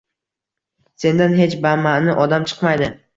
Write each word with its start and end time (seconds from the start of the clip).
“sendan 1.03 1.37
hech 1.41 1.53
bamaʼni 1.67 2.17
odam 2.25 2.49
chiqmaydi”. 2.53 2.89